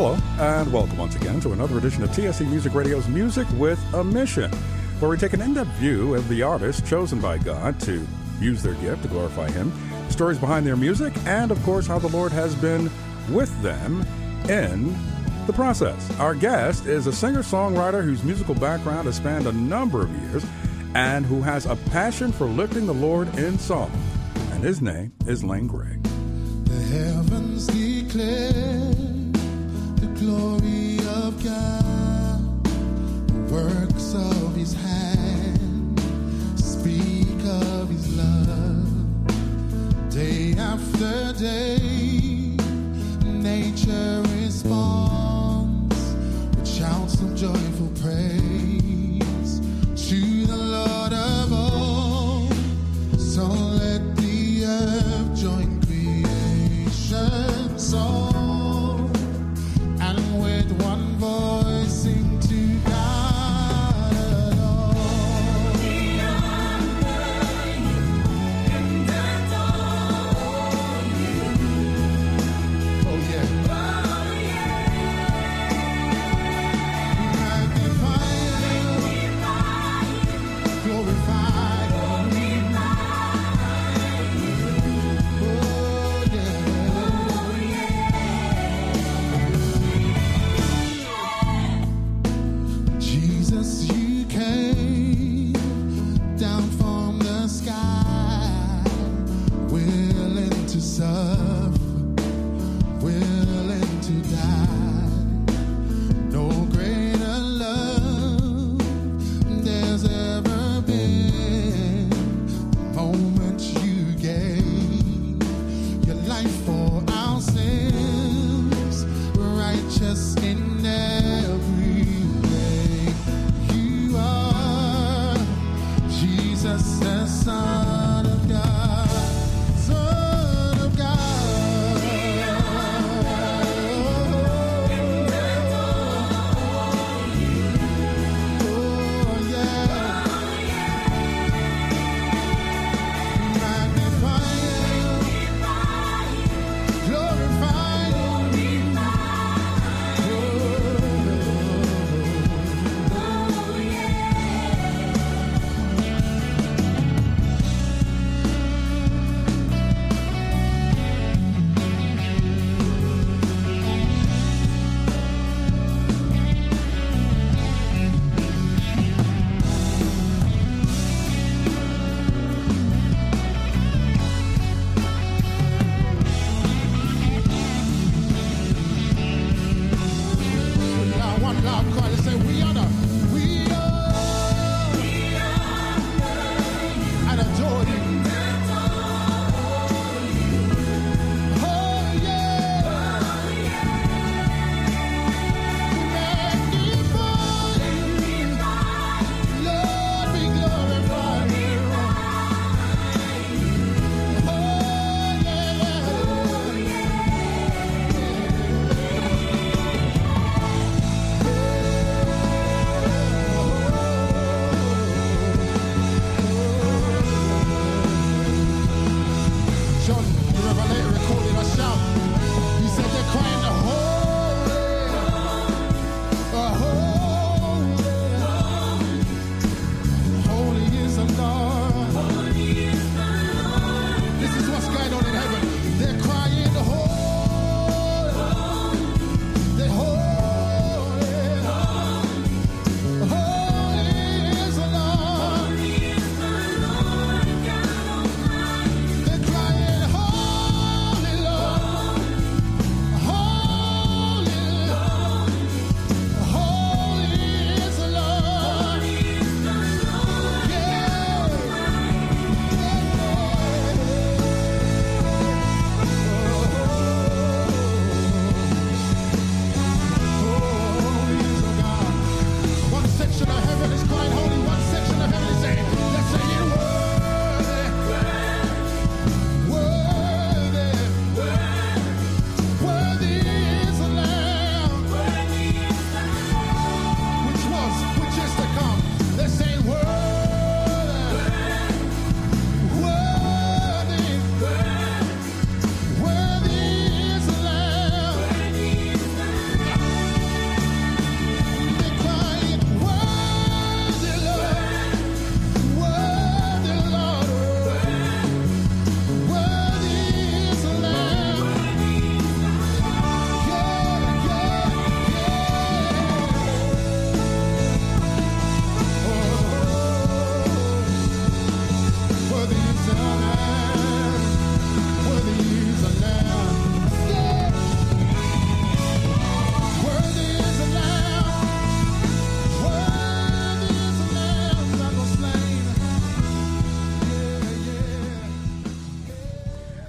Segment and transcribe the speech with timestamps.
[0.00, 4.04] Hello, and welcome once again to another edition of TSC Music Radio's Music with a
[4.04, 4.48] Mission,
[5.00, 8.06] where we take an in depth view of the artists chosen by God to
[8.40, 9.72] use their gift to glorify Him,
[10.08, 12.88] stories behind their music, and of course, how the Lord has been
[13.28, 14.06] with them
[14.48, 14.96] in
[15.48, 16.16] the process.
[16.20, 20.46] Our guest is a singer songwriter whose musical background has spanned a number of years
[20.94, 23.90] and who has a passion for lifting the Lord in song.
[24.52, 25.96] And his name is Lane Gray.
[26.66, 28.67] The heavens declare
[30.18, 36.00] glory of God, the works of his hand
[36.58, 38.88] speak of his love.
[40.10, 42.56] Day after day,
[43.24, 46.14] nature responds
[46.56, 49.60] with shouts of joyful praise
[50.08, 52.50] to the Lord of all.
[53.18, 57.78] So let the earth join creation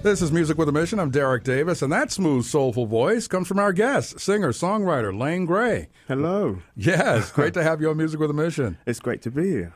[0.09, 0.99] This is Music with a Mission.
[0.99, 5.45] I'm Derek Davis, and that smooth, soulful voice comes from our guest, singer, songwriter Lane
[5.45, 5.89] Gray.
[6.07, 6.63] Hello.
[6.75, 8.79] Yes, great to have you on Music with a Mission.
[8.87, 9.75] It's great to be here.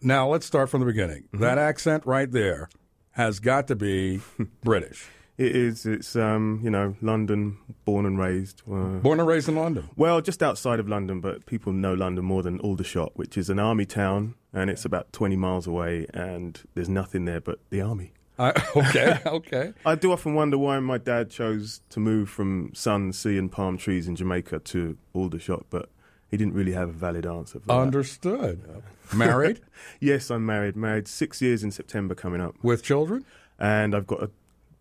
[0.00, 1.24] Now, let's start from the beginning.
[1.24, 1.40] Mm-hmm.
[1.40, 2.70] That accent right there
[3.10, 4.22] has got to be
[4.64, 5.08] British.
[5.36, 5.84] It is.
[5.84, 8.62] It's um, you know, London, born and raised.
[8.66, 9.90] Uh, Born and raised in London.
[9.94, 13.58] well, just outside of London, but people know London more than Aldershot, which is an
[13.58, 18.14] army town, and it's about 20 miles away, and there's nothing there but the army.
[18.38, 19.72] I, uh, okay, okay.
[19.84, 23.78] I do often wonder why my dad chose to move from sun, sea, and palm
[23.78, 25.88] trees in Jamaica to Aldershot, but
[26.30, 27.72] he didn't really have a valid answer for that.
[27.72, 28.82] Understood.
[29.14, 29.60] Married
[30.00, 30.74] Yes, I'm married.
[30.76, 33.24] Married six years in September coming up, with children?
[33.58, 34.30] and I've got a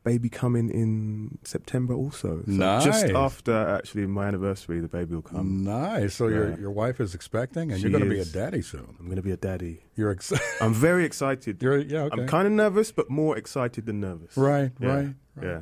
[0.10, 2.32] baby coming in September also.
[2.46, 2.84] So Nice.
[2.90, 5.64] Just after actually my anniversary, the baby will come.
[5.64, 6.14] Nice.
[6.16, 6.58] So your Yeah.
[6.66, 8.88] your wife is expecting, and She you're going to be a daddy soon.
[9.00, 9.76] I'm going to be a daddy.
[9.98, 10.32] You're ex-
[10.64, 11.54] I'm very excited.
[11.64, 12.22] you're yeah okay.
[12.22, 14.34] I'm kind of nervous, but more excited than nervous.
[14.38, 14.88] right, Yeah.
[14.96, 15.48] right, right.
[15.50, 15.62] Yeah.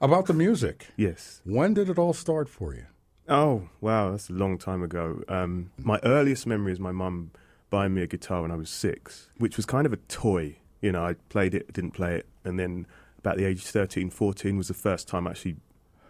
[0.00, 0.76] About the music.
[0.96, 1.40] Yes.
[1.44, 2.86] When did it all start for you?
[3.28, 5.04] Oh wow, that's a long time ago.
[5.28, 7.30] Um, my earliest memory is my mum
[7.70, 10.56] buying me a guitar when I was six, which was kind of a toy.
[10.80, 12.86] You know, I played it, didn't play it, and then
[13.22, 15.56] about the age of 13, 14 was the first time I actually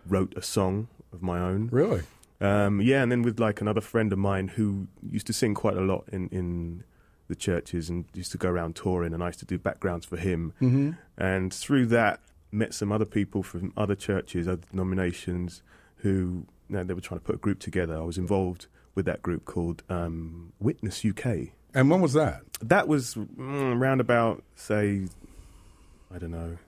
[0.07, 1.69] wrote a song of my own.
[1.71, 2.03] Really?
[2.41, 5.77] Um, yeah, and then with like another friend of mine who used to sing quite
[5.77, 6.85] a lot in, in
[7.29, 10.17] the churches and used to go around touring, and I used to do backgrounds for
[10.17, 10.55] him.
[10.61, 10.91] Mm-hmm.
[11.19, 12.21] And through that,
[12.51, 15.63] met some other people from other churches, other denominations,
[15.97, 17.97] who you know, they were trying to put a group together.
[17.97, 21.53] I was involved with that group called um, Witness UK.
[21.75, 22.43] And when was that?
[22.61, 25.07] That was mm, around about, say,
[26.15, 26.59] I don't know,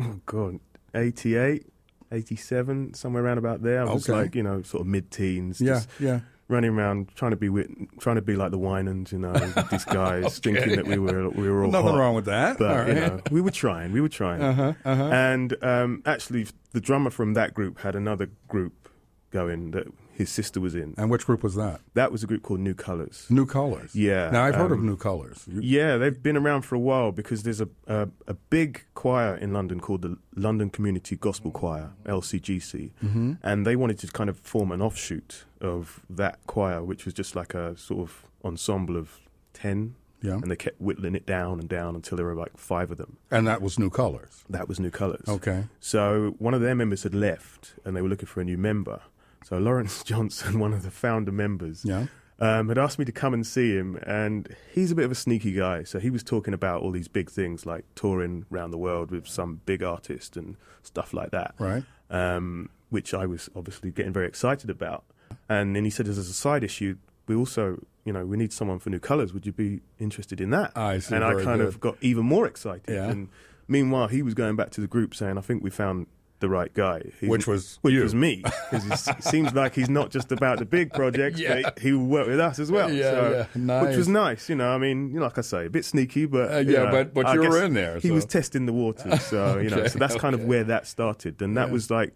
[0.00, 0.60] oh God,
[0.94, 1.66] 88,
[2.12, 3.80] 87, somewhere around about there.
[3.82, 4.18] I was Okay.
[4.20, 5.60] like, you know, sort of mid teens.
[5.60, 6.20] Yeah, Just yeah.
[6.48, 7.70] running around trying to be wit-
[8.00, 9.32] trying to be like the Winans, you know,
[9.70, 10.52] these guys Okay.
[10.54, 11.98] thinking that we were we were all Nothing hot.
[11.98, 12.58] wrong with that.
[12.58, 14.40] But All you know, we were trying, we were trying.
[14.42, 15.04] Uh-huh, uh-huh.
[15.04, 18.88] And um, actually, the drummer from that group had another group
[19.30, 19.86] going that
[20.16, 20.94] his sister was in.
[20.96, 21.80] And which group was that?
[21.94, 23.26] That was a group called New Colors.
[23.28, 23.94] New Colors.
[23.94, 25.44] Yeah, Now I've heard of um, New Colors.
[25.46, 29.36] You- Yeah, they've been around for a while because there's a, a a big choir
[29.36, 33.32] in London called the London Community Gospel Choir (LCGC), Mm-hmm.
[33.42, 37.36] and they wanted to kind of form an offshoot of that choir, which was just
[37.36, 39.20] like a sort of ensemble of
[39.52, 40.34] ten, Yeah.
[40.42, 43.18] and they kept whittling it down and down until there were like five of them.
[43.30, 44.44] And that was New Colors.
[44.48, 45.28] That was New Colors.
[45.28, 45.64] Okay.
[45.80, 49.00] So one of their members had left, and they were looking for a new member.
[49.48, 52.06] So Lawrence Johnson, one of the founder members, Yeah.
[52.40, 55.14] um, had asked me to come and see him, and he's a bit of a
[55.14, 55.84] sneaky guy.
[55.84, 59.28] So he was talking about all these big things like touring around the world with
[59.28, 61.84] some big artist and stuff like that, Right.
[62.10, 65.04] um, which I was obviously getting very excited about.
[65.48, 66.96] And then he said, as a side issue,
[67.28, 69.32] we also, you know, we need someone for New Colours.
[69.32, 70.72] Would you be interested in that?
[70.76, 71.14] I see.
[71.14, 71.68] and I kind good.
[71.68, 72.82] of got even more excited.
[72.92, 73.10] Yeah.
[73.10, 73.28] And
[73.68, 76.06] meanwhile, he was going back to the group saying, I think we found
[76.40, 77.00] the right guy.
[77.20, 78.02] He's- Which was which you.
[78.02, 78.42] was me.
[78.70, 81.62] Because it seems like he's not just about the big projects, Yeah.
[81.62, 82.92] but he will work with us as well.
[82.92, 83.60] Yeah, so, yeah.
[83.62, 83.86] Nice.
[83.88, 84.68] Which was nice, you know.
[84.70, 86.90] I mean, you know, like I say, a bit sneaky, but Uh, you yeah, know,
[86.90, 89.86] but- but I you were in there, He was testing the waters, so you know.
[89.86, 91.72] So that's kind of where that started, and that Yeah.
[91.72, 92.12] was like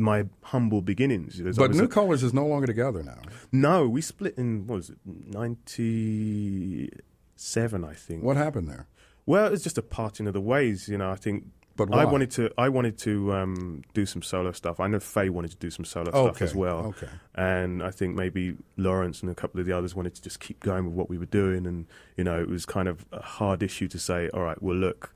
[0.00, 1.40] my humble beginnings.
[1.40, 3.20] I But New a- Colors is no longer together now.
[3.50, 6.90] no, we split in what was it, ninety
[7.36, 8.22] seven, I think.
[8.22, 8.86] What happened there?
[9.26, 11.10] Well, it's just a parting of the ways, you know.
[11.10, 11.46] I think
[11.78, 12.50] But I wanted to.
[12.58, 14.80] I wanted to um, do some solo stuff.
[14.80, 17.08] I know Faye wanted to do some solo stuff as well, Okay.
[17.34, 20.60] and I think maybe Lawrence and a couple of the others wanted to just keep
[20.60, 21.66] going with what we were doing.
[21.66, 24.76] And you know, it was kind of a hard issue to say, all right, well,
[24.76, 25.14] look,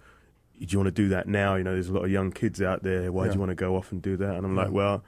[0.59, 1.57] do you want to do that now?
[1.57, 3.11] You know, there's a lot of young kids out there.
[3.13, 3.31] Why Yeah.
[3.33, 4.37] do you want to go off and do that?
[4.37, 4.63] And I'm Yeah.
[4.65, 5.05] like, well.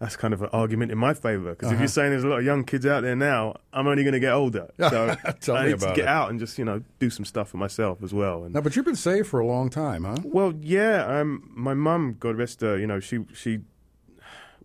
[0.00, 1.80] That's kind of an argument in my favour because if Uh-huh.
[1.82, 4.20] you're saying there's a lot of young kids out there now, I'm only going to
[4.20, 4.68] get older.
[4.78, 6.06] So Tell I me need to get it.
[6.06, 8.44] out and just you know do some stuff for myself as well.
[8.44, 10.18] And Now, but you've been saved for a long time, huh?
[10.24, 11.04] well, yeah.
[11.04, 13.60] Um, my mum, God rest her, you know, she she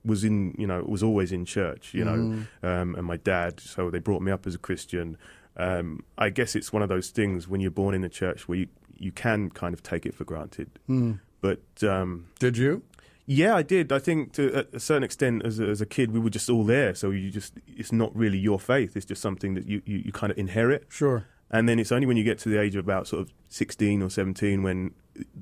[0.05, 2.65] was in, you know, was always in church, you know, Mm-hmm.
[2.65, 3.59] um, and my dad.
[3.59, 5.17] So they brought me up as a Christian.
[5.55, 8.57] Um, I guess it's one of those things when you're born in the church where
[8.59, 10.69] you you can kind of take it for granted.
[10.89, 11.19] Mm.
[11.41, 12.83] But um, Did you?
[13.25, 13.91] Yeah, I did.
[13.91, 16.63] I think to a- certain extent, as a, as a kid, we were just all
[16.63, 16.93] there.
[16.93, 18.97] So you just it's not really your faith.
[18.97, 20.85] It's just something that you, you, you kind of inherit.
[20.89, 21.25] Sure.
[21.49, 24.01] And then it's only when you get to the age of about sort of 16
[24.01, 24.91] or 17 when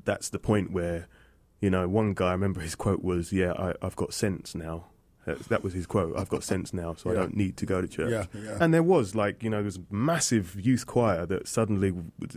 [0.03, 1.07] that's the point where,
[1.61, 4.85] you know, one guy, I remember his quote was, Yeah, I, I've got sense now.
[5.25, 6.17] That, that was his quote.
[6.17, 8.09] I've got sense now, so I don't need to go to church.
[8.09, 8.57] Yeah, yeah.
[8.59, 11.93] And there was like, you know, there was a massive youth choir that suddenly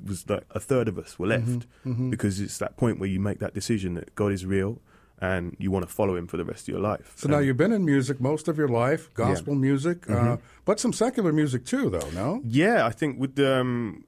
[0.07, 2.11] was like a third of us were left mhm.
[2.11, 4.83] because it's that point where you make that decision that God is real
[5.21, 7.13] and you want to follow him for the rest of your life.
[7.17, 10.41] So now you've been in music most of your life, gospel music, uh, Mhm.
[10.65, 12.11] but some secular music too, though.
[12.15, 12.41] No.
[12.45, 14.05] Yeah, I think with um,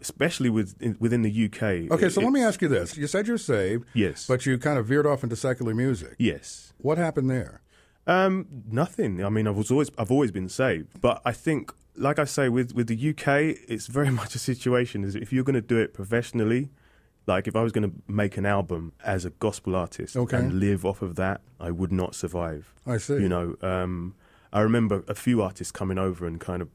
[0.00, 1.90] especially with in, within the UK.
[1.90, 2.96] Okay, it- so let me ask you this.
[2.96, 4.26] You said you're saved, Yes.
[4.26, 6.14] but you kind of veered off into secular music.
[6.18, 6.72] Yes.
[6.78, 7.60] What happened there?
[8.06, 9.22] Um, nothing.
[9.24, 12.48] I mean, I was always I've always been saved, but I think, like I say,
[12.48, 15.78] with with the UK, it's very much a situation is if you're going to do
[15.78, 16.70] it professionally.
[17.30, 20.36] Like if I was going to make an album as a gospel artist Okay.
[20.38, 22.62] and live off of that, I would not survive.
[22.86, 23.14] I see.
[23.24, 24.14] You know, um,
[24.52, 26.68] I remember a few artists coming over and kind of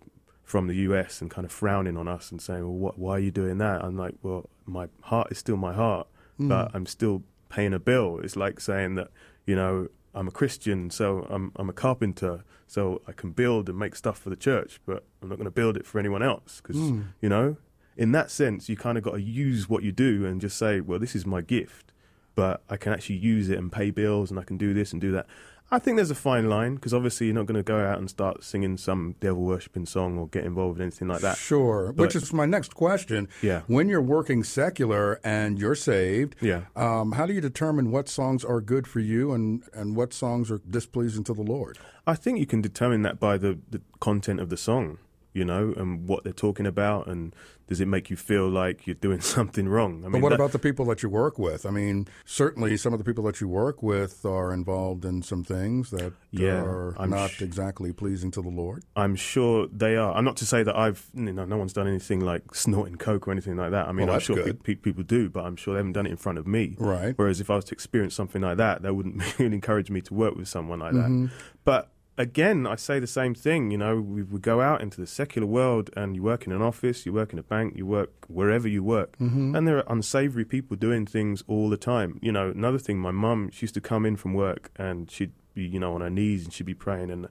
[0.44, 3.20] from the US and kind of frowning on us and saying, "Well, what, why are
[3.28, 6.08] you doing that?" I'm like, "Well, my heart is still my heart,
[6.38, 6.48] Hmm.
[6.50, 9.10] but I'm still paying a bill." It's like saying that,
[9.46, 12.36] you know, I'm a Christian, so I'm I'm a carpenter,
[12.68, 15.58] so I can build and make stuff for the church, but I'm not going to
[15.62, 17.02] build it for anyone else because, Hmm.
[17.24, 17.58] you know,
[17.98, 20.82] in that sense, you kind of got to use what you do and just say,
[20.82, 21.92] "Well, this is my gift."
[22.36, 25.00] But I can actually use it and pay bills, and I can do this and
[25.02, 25.26] do that.
[25.72, 28.08] I think there's a fine line because obviously you're not going to go out and
[28.08, 31.38] start singing some devil worshipping song or get involved in anything like that.
[31.38, 31.92] Sure.
[31.92, 33.28] But- Which is my next question.
[33.42, 33.62] Yeah.
[33.66, 36.66] When you're working secular and you're saved, Yeah.
[36.76, 40.52] um, how do you determine what songs are good for you and, and what songs
[40.52, 41.80] are displeasing to the Lord?
[42.06, 45.00] I think you can determine that by the, the content of the song,
[45.36, 47.36] you know, and what they're talking about, and
[47.68, 50.04] does it make you feel like you're doing something wrong?
[50.06, 51.66] I But what that- about the people that you work with?
[51.66, 55.44] I mean, certainly some of the people that you work with are involved in some
[55.44, 58.84] things that Yeah, are I'm not sh- exactly pleasing to the Lord.
[58.96, 60.16] I'm sure they are.
[60.16, 63.28] I'm not to say that I've, you know, no one's done anything like snorting coke
[63.28, 63.88] or anything like that.
[63.88, 66.06] I mean, Well, I'm sure pe- pe- people do, but I'm sure they haven't done
[66.06, 66.76] it in front of me.
[66.80, 67.14] Right.
[67.18, 70.14] Whereas if I was to experience something like that, that wouldn't really encourage me to
[70.14, 71.26] work with someone like Mm-hmm.
[71.26, 71.32] that.
[71.66, 73.72] But again, I say the same thing.
[73.72, 76.62] You know, we, we go out into the secular world, and you work in an
[76.62, 79.56] office, you work in a bank, you work wherever you work, Mm-hmm.
[79.56, 82.20] and there are unsavory people doing things all the time.
[82.22, 85.34] You know, another thing, my mum, she used to come in from work, and she'd
[85.54, 87.28] be, you know, on her knees, and she'd be praying, and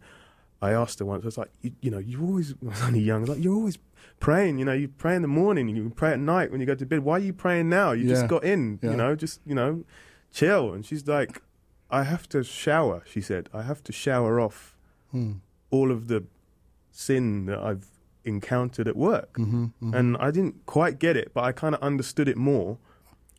[0.63, 3.01] I asked her once, I was like, you, you know, you always, I was only
[3.01, 3.79] young, I was like, you're always
[4.21, 6.75] praying, you know, you pray in the morning you pray at night when you go
[6.75, 7.01] to bed.
[7.01, 7.93] Why are you praying now?
[7.93, 8.11] You Yeah.
[8.15, 8.91] just got in, Yeah.
[8.93, 9.85] you know, just, you know,
[10.33, 10.73] chill.
[10.73, 11.43] And she's like,
[11.91, 13.49] I have to shower, she said.
[13.53, 14.74] I have to shower off
[15.15, 15.33] Hmm.
[15.71, 16.25] all of the
[16.91, 17.87] sin that I've
[18.25, 19.35] encountered at work.
[19.35, 22.79] Mm-hmm, And I didn't quite get it, but I kind of understood it more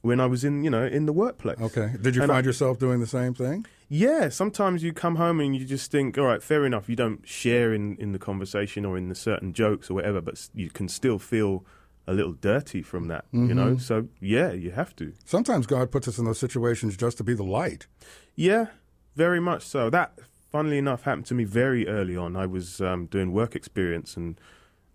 [0.02, 1.60] when I was in, you know, in the workplace.
[1.60, 1.94] Okay.
[2.02, 3.66] Did you And I- find yourself doing the same thing?
[3.90, 6.88] Yeah, sometimes you come home and you just think, all right, fair enough.
[6.90, 10.50] You don't share in, in the conversation or in the certain jokes or whatever, but
[10.56, 11.64] you can still feel
[12.08, 13.56] a little dirty from that, you Mm-hmm.
[13.58, 13.78] know?
[13.78, 15.14] So, yeah, you have to.
[15.26, 17.88] Sometimes God puts us in those situations just to be the light.
[18.36, 18.68] Yeah,
[19.16, 19.90] very much so.
[19.90, 20.18] That,
[20.56, 22.36] funnily enough, happened to me very early on.
[22.38, 24.40] I was um, doing work experience, and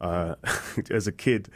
[0.00, 0.36] uh,
[0.90, 1.48] as a kid,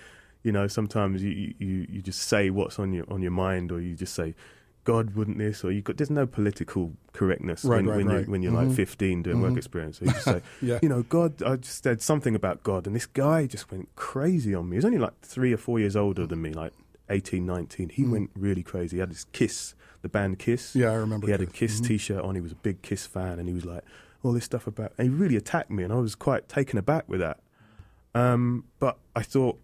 [0.42, 3.80] you know, sometimes you, you, you just say what's on your on your mind, or
[3.80, 4.34] you just say,
[4.84, 8.24] "God wouldn't this," or you got there's no political correctness Right, when right, when right.
[8.26, 8.68] you when you're Mhm.
[8.68, 9.98] like 15 doing work experience.
[10.00, 10.80] So you just say, Yeah.
[10.82, 14.54] you know, God, I just said something about God, and this guy just went crazy
[14.54, 14.76] on me.
[14.76, 16.74] He's only like three or four years older than me, like
[17.08, 17.88] 18, 19.
[17.88, 18.96] He went really crazy.
[18.96, 20.76] He had this Kiss, the band Kiss.
[20.76, 21.80] Yeah, I remember He had a Kiss.
[21.80, 22.36] Kiss T-shirt on.
[22.36, 23.82] He was a big Kiss fan, and he was like,
[24.22, 24.92] all this stuff about.
[24.96, 27.40] And he really attacked me, and I was quite taken aback with that.
[28.14, 29.58] Um, but I thought,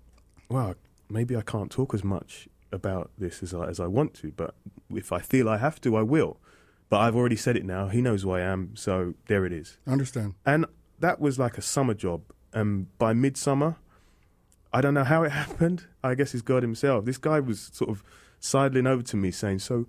[0.49, 0.75] wow,
[1.09, 4.33] maybe I can't talk as much about this as I, as I want to.
[4.33, 4.55] But
[4.91, 6.39] if I feel I have to, I will.
[6.89, 7.89] But I've already said it now.
[7.89, 9.79] He knows who I am, so there it is.
[9.87, 10.35] I understand.
[10.45, 10.67] And
[10.99, 12.23] that was like a summer job.
[12.53, 13.77] And by midsummer,
[14.73, 15.85] I don't know how it happened.
[16.03, 17.05] I guess it's God Himself.
[17.05, 18.03] This guy was sort of
[18.41, 19.87] sidling over to me saying, So,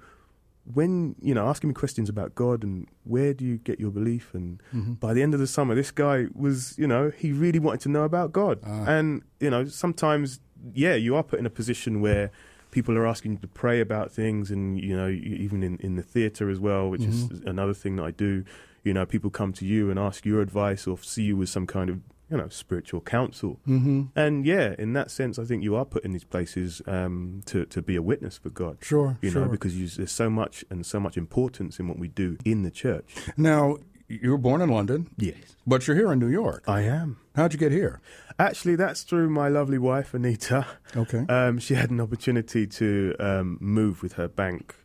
[0.65, 4.33] when, you know, asking me questions about God and where do you get your belief?
[4.33, 4.61] And
[4.99, 7.89] by the end of the summer, this guy was, you know, he really wanted to
[7.89, 8.59] know about God.
[8.63, 8.85] Ah.
[8.85, 10.39] And, you know, sometimes,
[10.73, 12.31] yeah, you are put in a position where
[12.69, 16.01] people are asking you to pray about things and you know even in, in the
[16.01, 18.45] theater as well which is another thing that i do
[18.83, 21.67] you know people come to you and ask your advice or see you as some
[21.67, 21.99] kind of
[22.31, 24.03] you know spiritual counsel Mm-hmm.
[24.15, 27.65] and yeah in that sense i think you are put in these places um, to,
[27.65, 29.41] to be a witness for god Sure, you sure.
[29.45, 32.63] know because you, there's so much and so much importance in what we do in
[32.63, 33.05] the church
[33.37, 35.35] Now, you were born in London, yes
[35.67, 36.63] but you're here in New York.
[36.67, 38.01] i am How'd you get here?
[38.39, 41.25] actually that's through my lovely wife anita Okay.
[41.29, 44.75] Um, she had an opportunity to um, move with her bank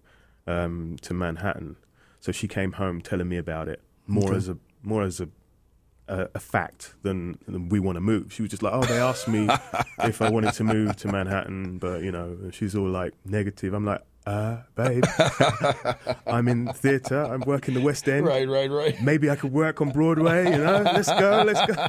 [0.46, 1.76] um, to Manhattan,
[2.20, 4.36] so she came home telling me about it more Okay.
[4.36, 5.28] as a more as a
[6.08, 8.32] a, a fact than, than we want to move.
[8.32, 9.48] She was just like, "Oh, they asked me
[10.04, 13.74] if I wanted to move to Manhattan, but you know," she's all like negative.
[13.74, 15.04] I'm like, "Uh, babe,
[16.26, 17.22] I'm in theatre.
[17.22, 18.26] I'm working the West End.
[18.26, 18.70] right, right.
[18.70, 19.00] Right.
[19.02, 20.44] Maybe I could work on Broadway.
[20.50, 21.86] You know, let's go, let's go."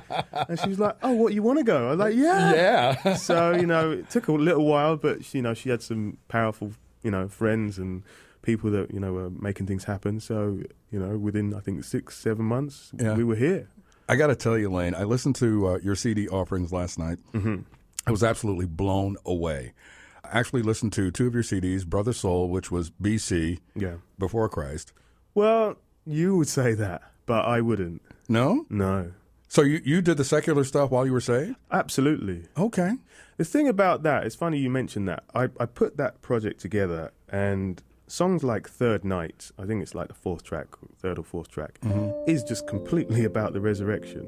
[0.50, 2.54] And she was like, "Oh, what you want to go?" I was like, "Yeah."
[3.06, 3.14] Yeah.
[3.16, 6.72] so you know, it took a little while, but you know, she had some powerful,
[7.04, 8.04] you know, friends and
[8.42, 10.20] people that you know were making things happen.
[10.20, 10.60] So
[10.92, 13.16] you know, within I think six, seven months, Yeah.
[13.16, 13.70] we were here.
[14.10, 17.20] I got to tell you, Lane, I listened to uh, your CD offerings last night,
[17.34, 17.62] Mm-hmm.
[18.06, 19.74] I was absolutely blown away.
[20.24, 23.96] I actually listened to two of your CDs, Brother Soul, which was BC, Yeah.
[24.18, 24.94] before Christ.
[25.36, 28.02] Well, you would say that, but I wouldn't.
[28.30, 28.66] No?
[28.70, 29.12] No.
[29.50, 31.56] So you, you did the secular stuff while you were saved?
[31.70, 32.46] Absolutely.
[32.58, 32.94] Okay.
[33.36, 35.24] The thing about that, it's funny you mentioned that.
[35.36, 40.08] I, I put that project together, and songs like Third Night, I think it's like
[40.08, 40.68] the fourth track,
[41.00, 42.30] third or fourth track, mm-hmm.
[42.30, 44.26] is just completely about the resurrection.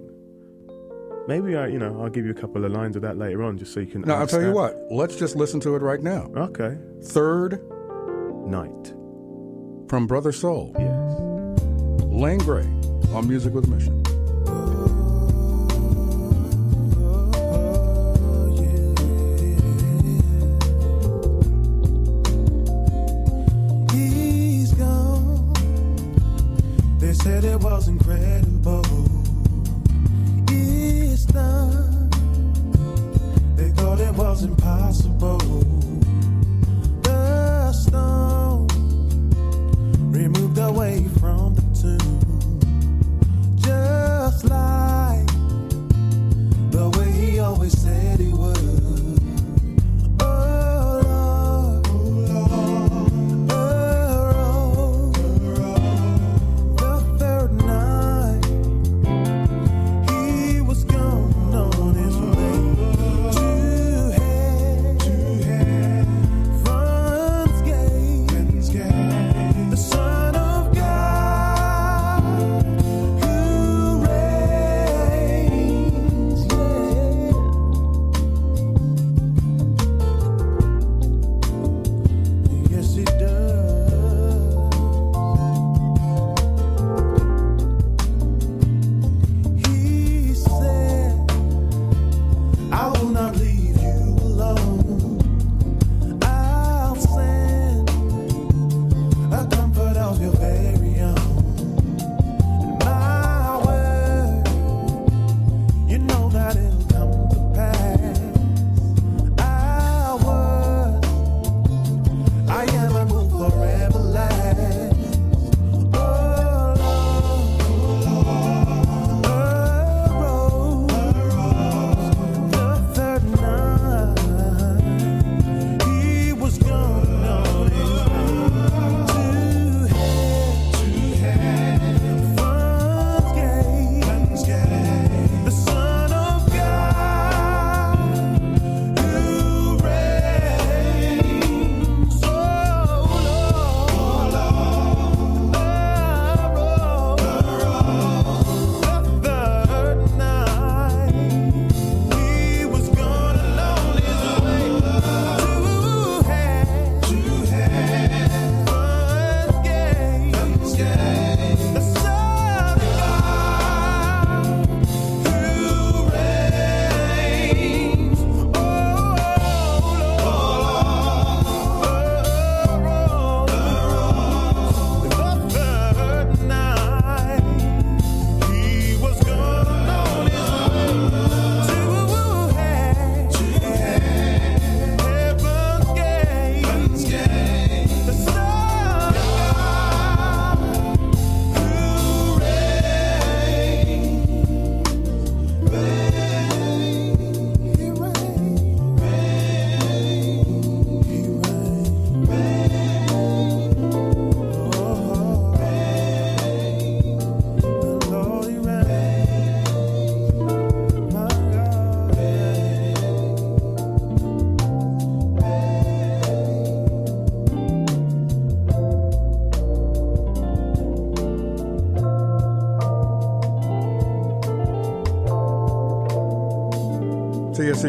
[1.28, 3.58] Maybe I, you know, I'll give you a couple of lines of that later on,
[3.58, 4.02] just so you can.
[4.02, 6.32] Now, I'll tell you what, let's just listen to it right now.
[6.36, 6.78] Okay.
[7.04, 7.62] Third
[8.48, 8.94] Night.
[9.90, 11.20] from Brother Soul, Yes.
[12.06, 12.66] Lane Gray
[13.14, 14.04] on Music with Mission.
[27.50, 28.79] It was incredible.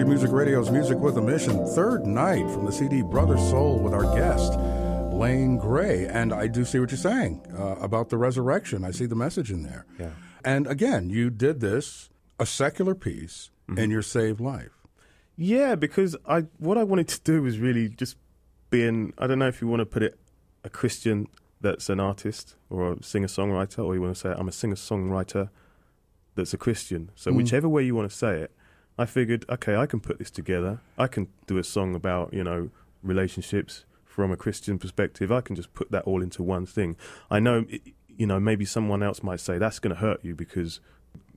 [0.00, 3.92] TSC Music Radio's Music with a Mission, third night from the CD Brother Soul with
[3.92, 4.54] our guest,
[5.12, 6.06] Lane Gray.
[6.06, 8.82] And I do see what you're saying uh, about the resurrection.
[8.82, 9.84] I see the message in there.
[9.98, 10.12] Yeah.
[10.42, 12.08] And again, you did this,
[12.38, 14.72] a secular piece, in your saved life.
[15.36, 18.16] Yeah, because I what I wanted to do was really just
[18.70, 20.18] being I don't know if you want to put it
[20.64, 21.28] a Christian
[21.60, 24.74] that's an artist or a singer songwriter, or you want to say I'm a singer
[24.76, 25.50] songwriter
[26.34, 27.10] that's a Christian.
[27.16, 27.36] So Mm.
[27.36, 28.50] whichever way you want to say it,
[29.00, 30.80] I figured okay, I can put this together.
[30.98, 32.70] I can do a song about you know
[33.02, 35.32] relationships from a Christian perspective.
[35.32, 36.96] I can just put that all into one thing.
[37.30, 37.82] I know it-
[38.20, 40.80] you know maybe someone else might say that's going to hurt you because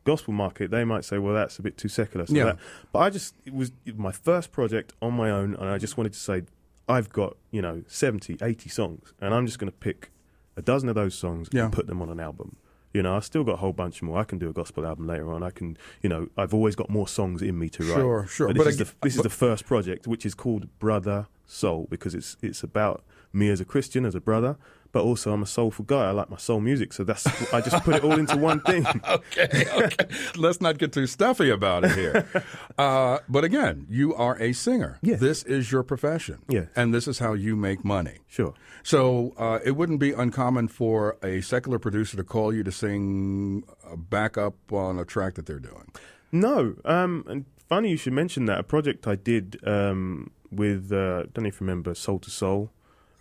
[0.04, 2.26] gospel market, they might say, well, that's a bit too secular.
[2.26, 2.44] So Yeah.
[2.44, 2.58] that,
[2.92, 6.12] but I just, it was my first project on my own, and I just wanted
[6.12, 6.44] to say,
[6.90, 10.12] I've got, you know, 70, 80 songs, and I'm just going to pick
[10.58, 11.64] a dozen of those songs Yeah.
[11.64, 12.58] and put them on an album.
[12.94, 14.20] You know, I still got a whole bunch more.
[14.20, 15.42] I can do a gospel album later on.
[15.42, 17.96] I can, you know, I've always got more songs in me to write.
[17.96, 18.48] Sure, sure.
[18.50, 21.28] But But this, is, ag- the, this is the first project, which is called Brother
[21.48, 23.04] Soul, because it's it's about
[23.34, 24.58] me as a Christian, as a brother,
[24.92, 26.06] but also I'm a soulful guy.
[26.06, 28.86] I like my soul music, so that's I just put it all into one thing.
[29.10, 30.06] okay, okay.
[30.38, 32.30] Let's not get too stuffy about it here.
[32.76, 34.98] Uh, but again, you are a singer.
[35.04, 35.18] Yeah.
[35.18, 36.40] This is your profession.
[36.48, 36.66] Yeah.
[36.76, 38.18] And this is how you make money.
[38.28, 38.56] Sure.
[38.82, 43.64] So uh, it wouldn't be uncommon for a secular producer to call you to sing
[43.88, 45.92] a backup on a track that they're doing.
[46.32, 48.60] No, um, and funny you should mention that.
[48.60, 52.30] A project I did um, with uh, I don't know if you remember Soul II
[52.30, 52.72] Soul.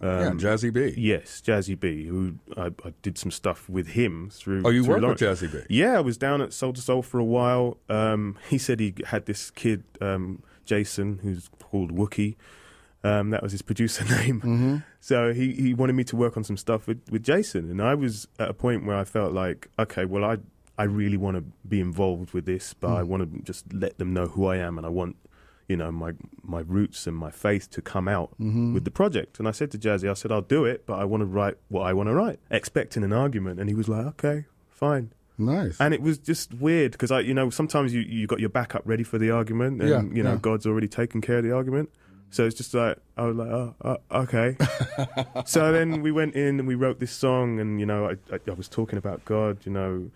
[0.03, 0.95] Um, yeah, Jazzy B.
[0.97, 4.63] Yes, Jazzy B, who I, I did some stuff with him through.
[4.65, 5.61] Oh, you through worked with Jazzy B.
[5.69, 7.79] Yeah, I was down at Soul II Soul for a while.
[7.89, 12.35] Um, he said he had this kid, um, Jason, who's called Wookie.
[13.05, 14.41] Um, that was his producer name.
[14.41, 14.77] Mm-hmm.
[15.01, 17.95] So he, he wanted me to work on some stuff with, with Jason, and I
[17.95, 20.39] was at a point where I felt like, okay, well, I
[20.79, 22.95] I really want to be involved with this, but Hmm.
[22.97, 25.17] I want to just let them know who I am, and I want
[25.73, 26.13] you know my
[26.55, 28.75] my roots and my faith to come out Mm-hmm.
[28.75, 29.39] with the project.
[29.39, 31.57] And I said to Jazzy, I said, I'll do it, but I want to write
[31.75, 34.39] what I want to write, expecting an argument, and he was like, okay,
[34.85, 35.07] fine.
[35.39, 35.77] Nice.
[35.81, 38.83] And it was just weird because I, you know, sometimes you you got your backup
[38.85, 40.49] ready for the argument, and Yeah, you know, yeah.
[40.49, 41.89] God's already taken care of the argument.
[42.31, 44.49] So it's just like I was like, oh, uh, okay.
[45.45, 48.39] so then we went in and we wrote this song, and you know, I, I,
[48.53, 50.11] I was talking about God, you know,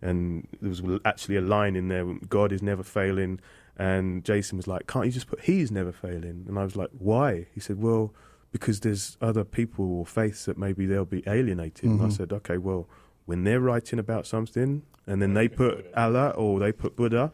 [0.00, 3.40] and there was actually a line in there: "God is never failing."
[3.86, 6.90] And Jason was like, "Can't you just put He's never failing?" And I was like,
[7.10, 8.04] "Why?" He said, "Well,
[8.52, 12.12] because there's other people or faiths that maybe they'll be alienated." And I Mhm.
[12.18, 12.82] said, "Okay, well."
[13.24, 17.32] When they're writing about something and then they put Allah or they put Buddha,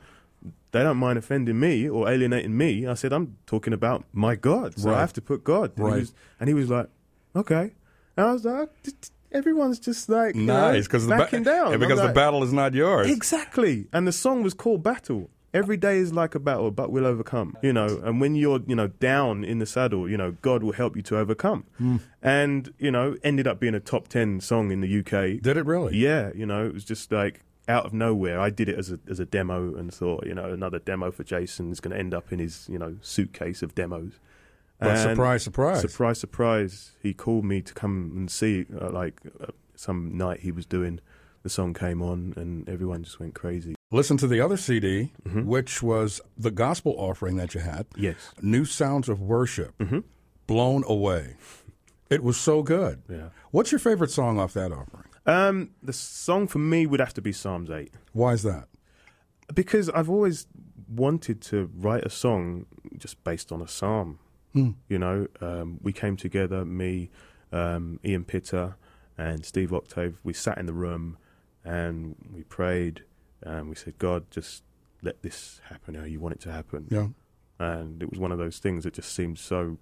[0.73, 2.87] they don't mind offending me or alienating me.
[2.87, 4.99] I said, I'm talking about my God, so Right.
[4.99, 5.73] I have to put God.
[5.77, 5.95] And, Right.
[5.95, 6.89] he was, and he was like,
[7.35, 7.73] okay.
[8.19, 11.69] And I was like, "D- d- everyone's just like, you know, nice because backing down.
[11.73, 13.11] I'm because the battle is not yours.
[13.11, 13.87] Exactly.
[13.91, 15.31] And the song was called Battle.
[15.55, 17.57] Every day is like a battle, but we'll overcome.
[17.63, 20.73] You know, and when you're, you know, down in the saddle, you know, God will
[20.73, 21.65] help you to overcome.
[21.79, 21.97] Hmm.
[22.23, 25.41] And, you know, ended up being a top 10 song in the UK.
[25.41, 25.97] Did it really?
[25.97, 28.41] Yeah, you know, it was just like out of nowhere.
[28.41, 31.25] I did it as a as a demo and thought, you know, another demo for
[31.25, 34.19] Jason is going to end up in his, you know, suitcase of demos.
[34.81, 35.81] But And surprise, surprise.
[35.81, 36.93] surprise, surprise!
[37.03, 38.67] He called me to come and see.
[38.81, 41.01] Uh, like uh, some night he was doing,
[41.43, 43.75] the song came on and everyone just went crazy.
[43.91, 45.45] Listen to the other CD, Mhm.
[45.45, 47.87] which was the gospel offering that you had.
[47.97, 48.17] Yes.
[48.43, 49.77] New Sounds of Worship.
[49.79, 50.05] Mhm.
[50.47, 51.37] Blown Away.
[52.11, 53.03] It was so good.
[53.09, 53.29] Yeah.
[53.51, 55.05] What's your favorite song off that offering?
[55.27, 57.93] Um, the song for me would have to be Psalms eight.
[58.13, 58.69] Why is that?
[59.55, 60.47] because I've always
[60.95, 62.67] wanted to write a song
[62.99, 64.19] just based on a psalm.
[64.53, 64.73] Hmm.
[64.91, 67.11] You know, um, we came together, me,
[67.51, 68.77] um, Ian Pitter,
[69.17, 70.19] and Steve Octave.
[70.23, 71.17] We sat in the room
[71.65, 73.05] and we prayed
[73.43, 74.63] and we said, God, just
[75.03, 76.87] let this happen how you want it to happen.
[76.91, 77.09] Yeah.
[77.59, 79.79] And it was one of those things that just seemed so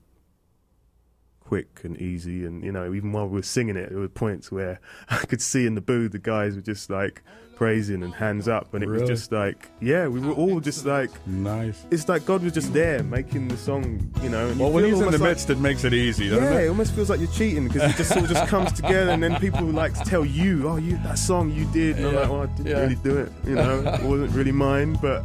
[1.46, 2.44] quick and easy.
[2.44, 5.40] And, you know, even while we were singing it, there were points where I could
[5.42, 7.22] see in the booth the guys were just like
[7.54, 8.74] praising and hands up.
[8.74, 9.02] And it Really?
[9.02, 11.86] was just like, yeah, we were all just like, Nice.
[11.90, 14.48] it's like God was just there making the song, you know.
[14.48, 16.44] And Well, you when he's in the almost like- midst, it makes it easy, doesn't
[16.44, 16.64] yeah, it?
[16.64, 19.22] it almost feels like you're cheating because it just sort of just comes together, and
[19.22, 22.28] then people like to tell you, "Oh, you that song you did," and I'm like,
[22.28, 22.80] "Well, I didn't yeah.
[22.80, 25.24] really do it, you know, it wasn't really mine." But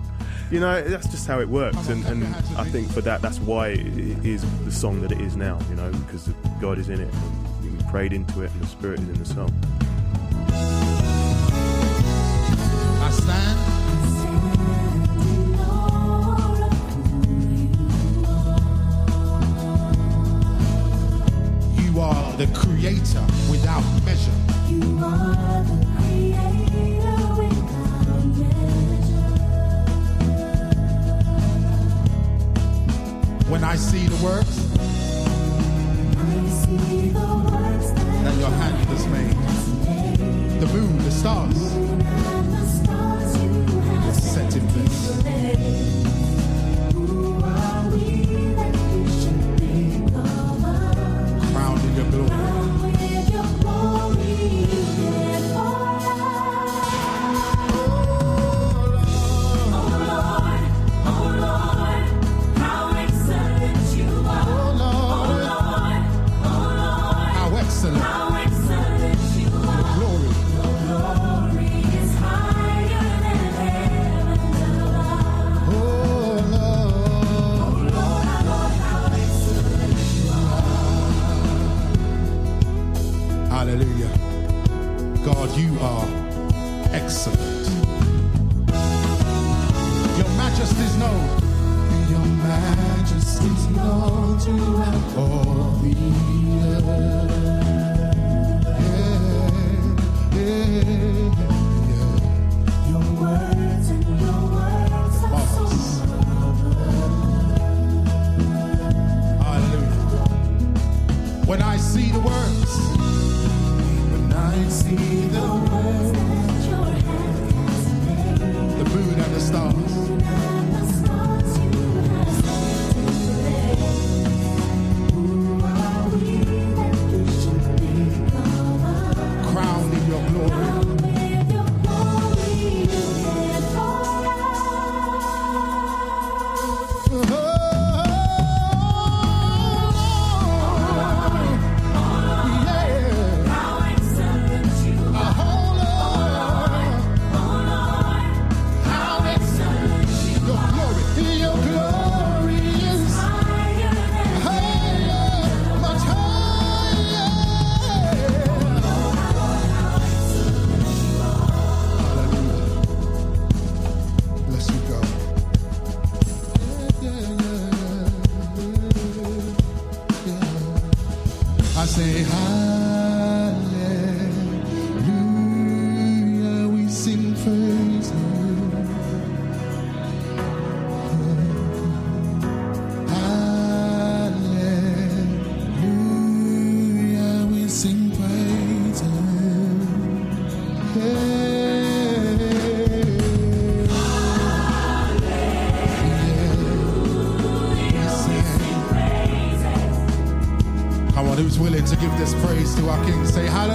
[0.51, 2.25] you know, that's just how it works, oh, and, and
[2.57, 5.75] I think for that, that's why it is the song that it is now, you
[5.75, 6.27] know, because
[6.59, 9.25] God is in it, and we prayed into it, and the Spirit is in the
[9.25, 9.49] song.
[13.01, 13.59] I stand
[21.79, 24.31] You are the creator without measure.
[33.51, 34.47] When I see the works
[36.63, 39.35] see the works that that your hand has made,
[40.61, 45.90] the moon, the stars, the stars you have set in place.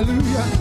[0.06, 0.55] Hallelujah.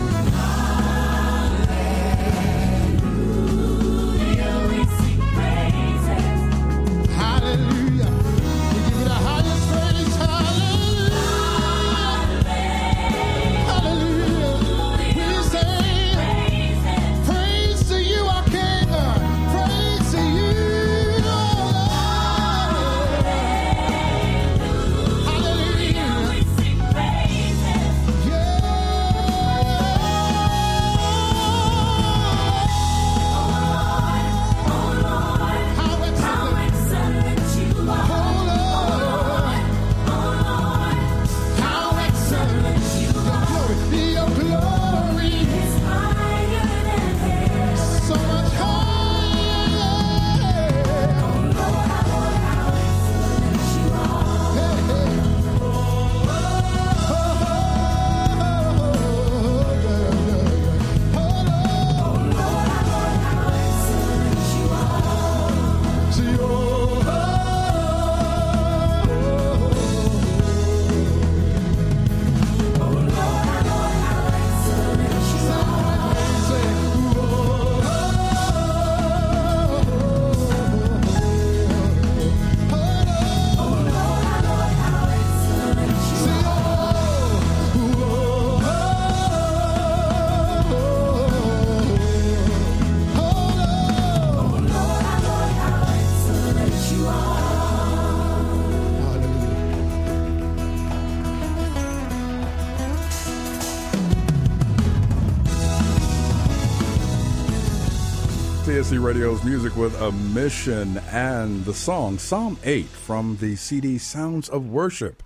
[108.86, 114.48] TSC Radio's music with a mission and the song Psalm 8 from the CD Sounds
[114.48, 115.24] of Worship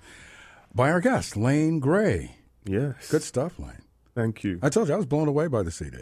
[0.74, 2.36] by our guest, Lane Gray.
[2.64, 3.10] Yes.
[3.10, 3.82] Good stuff, Lane.
[4.14, 4.60] Thank you.
[4.62, 5.98] I told you I was blown away by the CD.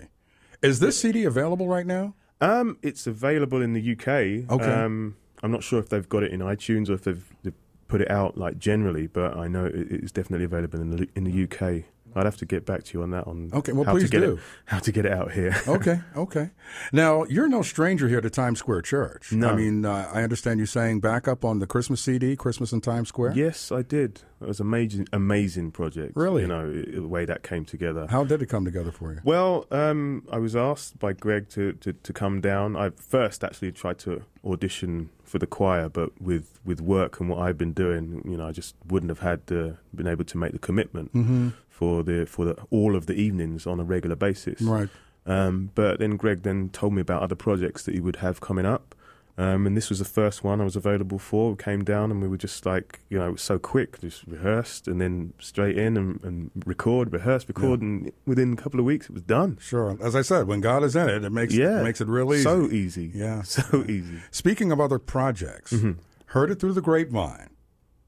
[0.63, 2.15] Is this CD available right now?
[2.41, 4.49] Um, it's available in the UK.
[4.49, 4.73] Okay.
[4.73, 7.55] Um, I'm not sure if they've got it in iTunes or if they've, they've
[7.89, 11.25] put it out like generally, but I know it, it's definitely available in the in
[11.25, 11.87] the UK.
[12.15, 13.27] I'd have to get back to you on that.
[13.27, 14.33] On Okay, well, how please to get do.
[14.35, 15.55] it, how to get it out here.
[15.69, 16.51] Okay, okay.
[16.93, 19.33] Now, you're no stranger here to Times Square Church.
[19.33, 19.51] No.
[19.51, 22.81] I mean, uh, I understand you saying back up on the Christmas CD, Christmas in
[22.81, 23.33] Times Square?
[23.37, 24.23] yes, I did.
[24.41, 26.13] It was amazing, amazing project.
[26.17, 26.43] Really?
[26.43, 28.07] you know the way that came together.
[28.09, 29.21] How did it come together for you?
[29.25, 32.77] Well, um, I was asked by Greg to, to, to come down.
[32.77, 37.39] I first actually tried to audition for the choir, but with, with work and what
[37.41, 40.53] I've been doing, you know, I just wouldn't have had the, been able to make
[40.53, 41.49] the commitment Mm-hmm.
[41.69, 44.61] for the for the, all of the evenings on a regular basis.
[44.61, 44.89] Right.
[45.27, 48.65] Um, but then Greg then told me about other projects that he would have coming
[48.67, 48.95] up.
[49.39, 51.51] Um, and this was the first one I was available for.
[51.51, 54.27] We came down and we were just like, you know, it was so quick, just
[54.27, 58.85] rehearsed and then straight in and, and record, rehearse, record, and within a couple of
[58.87, 59.57] weeks it was done.
[59.61, 59.97] Sure.
[60.03, 61.81] As I said, when God is in it, it makes Yeah.
[61.81, 62.43] it makes it real easy.
[62.43, 63.13] So easy.
[63.15, 63.43] Yeah.
[63.45, 64.19] So easy.
[64.33, 65.93] Speaking of other projects, Mm-hmm.
[66.27, 67.51] heard it through the grapevine.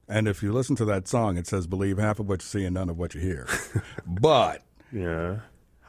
[0.08, 2.64] And if you listen to that song, it says, Believe half of what you see
[2.64, 3.46] and none of what you hear.
[4.04, 4.62] but
[4.92, 5.36] Yeah.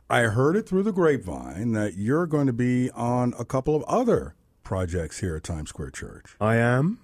[0.08, 3.82] I heard it through the grapevine that you're going to be on a couple of
[3.84, 4.36] other
[4.72, 6.38] projects here at Times Square Church.
[6.40, 6.98] I am.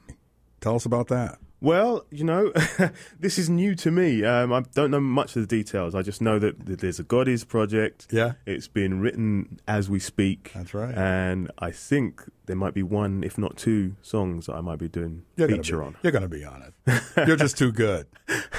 [0.62, 1.38] Tell us about that.
[1.60, 2.53] Well, you know,
[3.19, 4.23] this is new to me.
[4.23, 5.93] Um, I don't know much of the details.
[5.93, 8.08] I just know that, that there's a God is project.
[8.10, 8.36] Yeah.
[8.45, 10.53] It's being written as we speak.
[10.56, 10.95] That's right.
[10.95, 14.88] And I think there might be one, if not two, songs that I might be
[14.88, 15.97] doing You're feature be, on.
[16.03, 17.27] You're going to be on it.
[17.27, 18.08] You're just too good.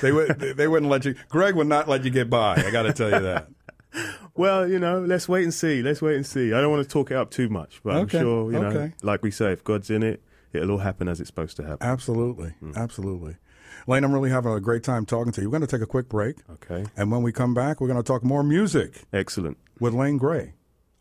[0.02, 0.38] They would.
[0.38, 1.14] They wouldn't let you.
[1.30, 2.56] Greg would not let you get by.
[2.56, 3.48] I got to tell you that.
[4.34, 5.82] Well, you know, let's wait and see.
[5.82, 6.52] Let's wait and see.
[6.52, 8.68] I don't want to talk it up too much, but Okay, I'm sure, you know,
[8.68, 8.92] okay.
[9.02, 10.22] like we say, if God's in it,
[10.52, 11.78] it'll all happen as it's supposed to happen.
[11.86, 12.50] Absolutely.
[12.60, 12.72] Hmm.
[12.76, 13.36] Absolutely.
[13.86, 15.48] Lane, I'm really having a great time talking to you.
[15.48, 16.36] We're going to take a quick break.
[16.50, 16.84] Okay.
[16.96, 19.56] And when we come back, we're going to talk more music Excellent.
[19.80, 20.52] with Lane Gray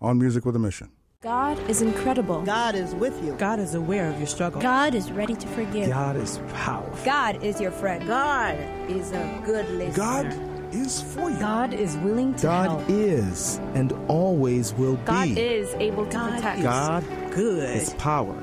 [0.02, 0.90] on Music with a Mission.
[1.22, 2.44] God is incredible.
[2.44, 3.34] God is with you.
[3.34, 4.62] God is aware of your struggle.
[4.62, 5.90] God is ready to forgive.
[5.90, 7.04] God is powerful.
[7.04, 8.08] God is your friend.
[8.08, 8.56] God
[8.90, 9.96] is a good listener.
[9.98, 11.40] God is for you.
[11.40, 12.90] God is willing to God help.
[12.90, 15.04] is and always will be.
[15.06, 16.62] God is able to protect.
[16.62, 17.70] God is Good.
[17.70, 18.36] has power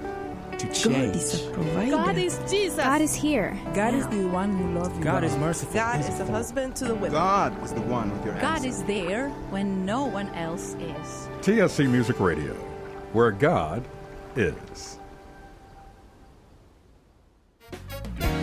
[0.59, 1.17] to God change.
[1.17, 1.91] is a provider.
[1.91, 2.77] God is Jesus.
[2.77, 3.59] God is here.
[3.75, 5.03] God is the one who loves you.
[5.05, 5.75] God is merciful.
[5.75, 7.13] God is the husband to the widow.
[7.15, 8.43] God is the one with your hands.
[8.43, 8.69] God answer.
[8.69, 11.29] is there when no one else is.
[11.43, 12.55] TSC Music Radio,
[13.13, 13.83] where God
[14.37, 14.99] is.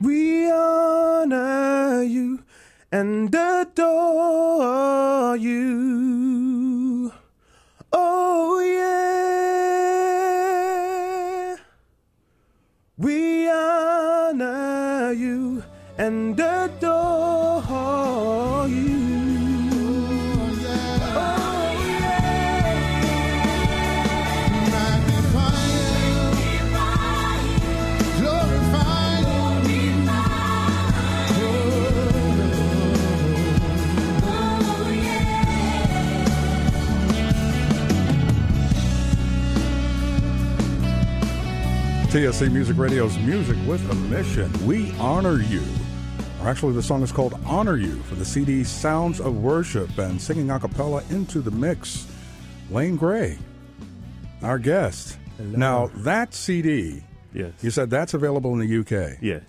[0.00, 2.44] We honor you
[2.92, 4.57] and adore
[15.98, 17.64] and adore
[18.68, 18.98] you.
[42.08, 44.50] TSC Music Radio's Music with a Mission.
[44.66, 45.62] We honor you.
[46.48, 50.50] Actually, the song is called Honor You for the CD Sounds of Worship and singing
[50.50, 52.06] a cappella into the mix.
[52.70, 53.36] Lane Gray,
[54.42, 55.18] our guest.
[55.38, 57.52] Now, that CD, Yes.
[57.60, 59.18] you said that's available in the UK.
[59.20, 59.42] Yes.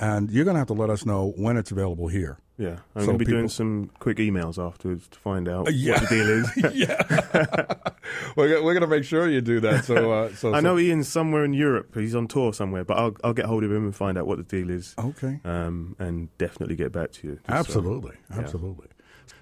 [0.00, 2.36] And you're going to have to let us know when it's available here.
[2.60, 2.76] Yeah.
[2.94, 5.70] I'm So going to be people- doing some quick emails afterwards to find out Uh,
[5.70, 5.92] yeah.
[5.94, 6.56] what the deal is.
[6.74, 7.74] yeah.
[8.36, 9.84] we're, we're going to make sure you do that.
[9.86, 11.94] So, uh, so I know Ian's somewhere in Europe.
[11.94, 14.36] He's on tour somewhere, but I'll, I'll get hold of him and find out what
[14.36, 14.94] the deal is.
[14.98, 15.40] Okay.
[15.44, 17.38] Um, and definitely get back to you.
[17.48, 18.40] Absolutely, yeah.
[18.40, 18.88] absolutely.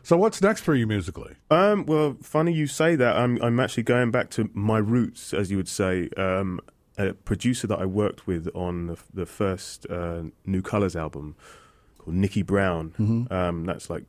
[0.05, 1.35] So what's next for you musically?
[1.51, 3.17] Um, well, funny you say that.
[3.17, 6.09] I'm I'm actually going back to my roots, as you would say.
[6.17, 6.61] Um,
[6.97, 11.37] a producer that I worked with on the, the first uh, New Colors album
[12.09, 12.93] called Nicky Brown.
[12.99, 13.31] Mhm.
[13.33, 14.05] Um, that's like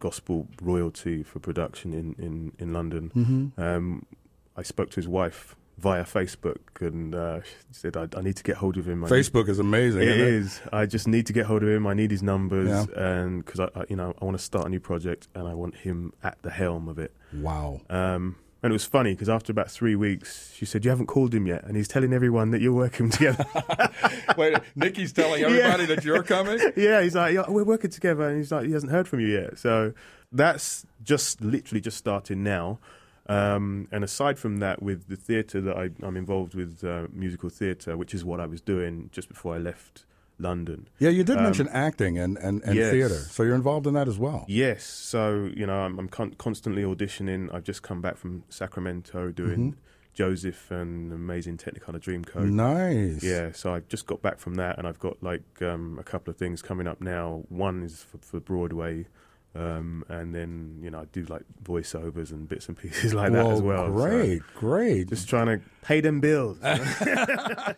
[0.00, 3.10] gospel royalty for production in in in London.
[3.14, 3.58] Mhm.
[3.62, 4.04] Um,
[4.56, 8.42] I spoke to his wife via Facebook, and uh, she said I, I need to
[8.42, 9.04] get hold of him.
[9.04, 10.02] I need- Facebook is amazing.
[10.02, 10.08] it?
[10.08, 10.60] is.
[10.72, 11.86] I just need to get hold of him.
[11.86, 12.86] I need his numbers, Yeah.
[13.20, 15.54] and because I, I, you know, I want to start a new project, and I
[15.54, 17.14] want him at the helm of it.
[17.32, 17.80] Wow.
[17.88, 21.32] Um, and it was funny because after about three weeks, she said, "You haven't called
[21.34, 23.46] him yet," and he's telling everyone that you're working together.
[24.36, 26.58] Wait, Nicky's telling everybody that you're coming.
[26.76, 29.28] yeah, he's like, yeah, "We're working together," and he's like, "He hasn't heard from you
[29.28, 29.92] yet." So
[30.32, 32.78] that's just literally just starting now.
[33.28, 37.50] Um, and aside from that, with the theatre that I, I'm involved with, uh, musical
[37.50, 40.04] theatre, which is what I was doing just before I left
[40.38, 40.88] London.
[40.98, 42.90] Yeah, you did Um, mention acting and, and, and yes.
[42.92, 43.14] theater.
[43.14, 44.44] So you're involved in that as well.
[44.48, 47.52] Yes, so you know I'm, I'm con- constantly auditioning.
[47.52, 49.76] I've just come back from Sacramento doing
[50.14, 52.48] Joseph and Amazing Technicolor Dreamcoat.
[52.50, 53.22] Nice.
[53.22, 56.30] Yeah, so I've just got back from that, and I've got like um, a couple
[56.30, 57.44] of things coming up now.
[57.48, 59.06] One is for, for Broadway,
[59.58, 63.46] um, and then you know I do like voiceovers and bits and pieces like that
[63.46, 63.86] as well.
[63.86, 65.08] so Great, great.
[65.08, 66.58] just trying to pay them bills.
[66.62, 67.74] I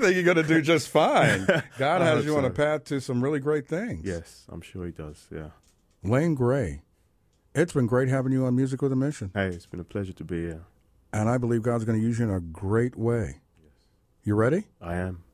[0.00, 1.46] think you're going to do just fine.
[1.78, 4.04] God I has you on a path to some really great things.
[4.04, 5.26] yes, I'm sure he does.
[5.32, 5.50] Yeah.
[6.02, 6.82] Lane Gray,
[7.54, 9.30] it's been great having you on Music with a Mission.
[9.34, 10.62] Hey, it's been a pleasure to be here.
[11.12, 13.40] And I believe God's going to use you in a great way.
[13.62, 13.72] Yes.
[14.24, 14.64] You ready?
[14.80, 15.24] I am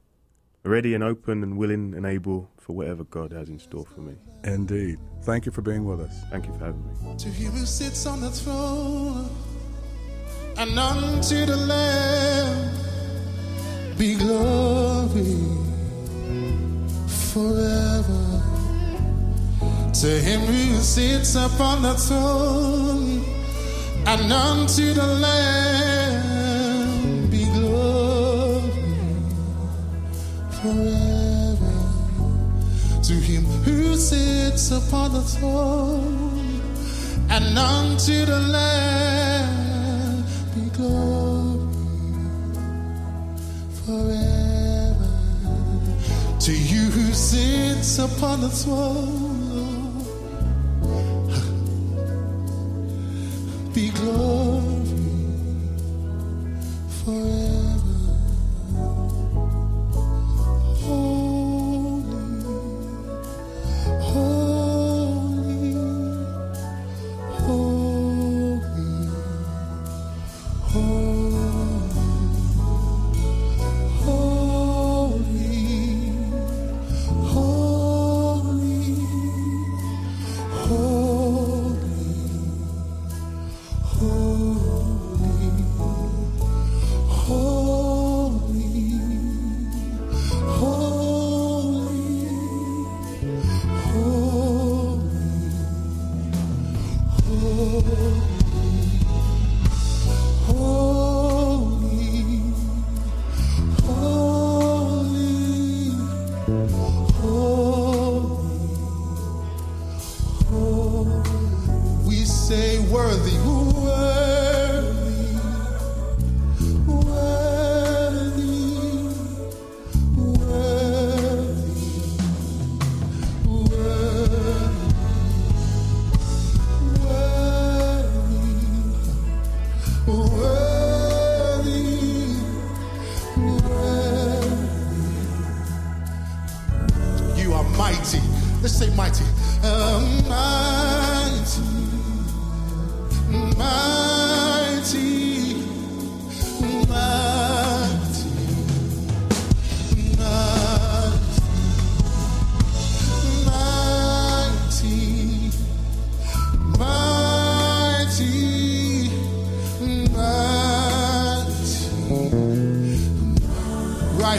[0.67, 4.15] ready and open and willing and able for whatever God has in store for me.
[4.45, 4.99] Indeed.
[5.23, 6.15] Thank you for being with us.
[6.31, 7.17] Thank you for having me.
[7.17, 9.31] To him who sits on the throne
[10.57, 12.75] and unto the Lamb
[13.99, 15.37] be glory
[17.33, 18.43] forever.
[19.93, 23.25] To him who sits upon the throne
[24.07, 26.36] and unto the Lamb
[30.67, 31.75] forever.
[33.03, 36.61] To him who sits upon the throne
[37.31, 41.75] and unto the Lamb be glory
[43.85, 45.11] forever.
[46.41, 50.05] To you who sits upon the throne
[53.73, 54.87] be glory
[57.05, 57.56] forever.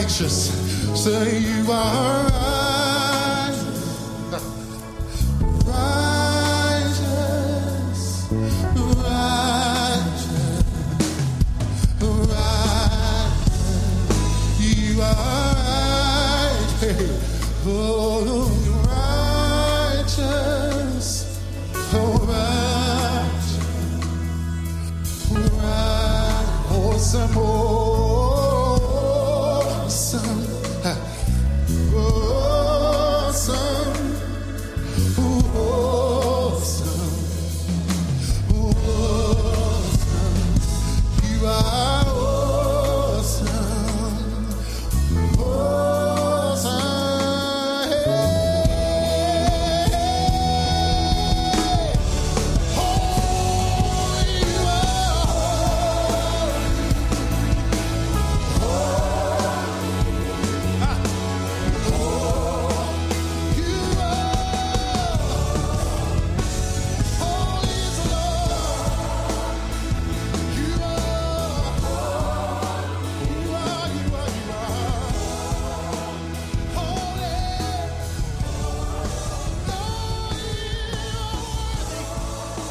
[0.08, 0.48] Righteous.
[1.04, 2.57] Say you are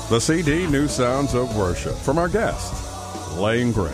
[0.10, 3.92] The CD New Sounds of Worship from our guest, Lane Gray.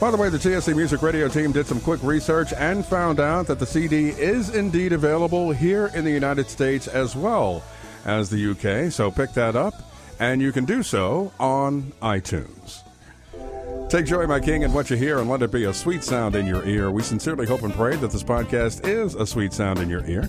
[0.00, 3.46] By the way, the TSC Music Radio team did some quick research and found out
[3.46, 7.62] that the CD is indeed available here in the United States as well
[8.04, 8.90] as the UK.
[8.90, 9.74] So pick that up,
[10.18, 12.82] and you can do so on iTunes.
[13.90, 16.34] Take joy, my king, in what you hear and let it be a sweet sound
[16.34, 16.90] in your ear.
[16.90, 20.28] We sincerely hope and pray that this podcast is a sweet sound in your ear.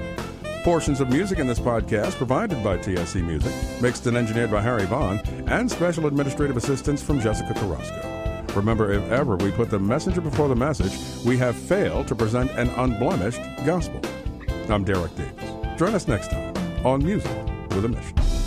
[0.63, 3.53] Portions of music in this podcast provided by TSC Music,
[3.83, 5.19] mixed and engineered by Harry Vaughn,
[5.49, 8.12] and special administrative assistance from Jessica Carrasco.
[8.55, 10.93] Remember, if ever we put the messenger before the message,
[11.25, 14.01] we have failed to present an unblemished gospel.
[14.69, 15.79] I'm Derek Davis.
[15.79, 17.33] Join us next time on Music
[17.71, 18.42] with a Mission.